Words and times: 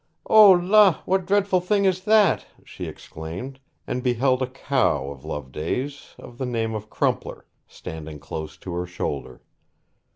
'O 0.25 0.49
la! 0.49 1.03
what 1.05 1.27
dreadful 1.27 1.61
thing 1.61 1.85
is 1.85 2.01
it?' 2.07 2.47
she 2.65 2.87
exclaimed, 2.87 3.59
and 3.85 4.01
beheld 4.01 4.41
a 4.41 4.47
cow 4.49 5.09
of 5.11 5.23
Loveday's, 5.23 6.15
of 6.17 6.39
the 6.39 6.45
name 6.47 6.73
of 6.73 6.89
Crumpler, 6.89 7.45
standing 7.67 8.17
close 8.17 8.57
to 8.57 8.73
her 8.73 8.87
shoulder. 8.87 9.43